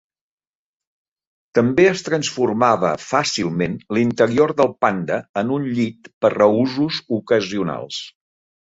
[1.59, 8.05] També es transformava fàcilment l'interior del Panda en un llit per a usos ocasionals.